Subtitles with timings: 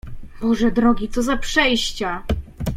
[0.41, 2.23] "Boże drogi, co za przejścia!"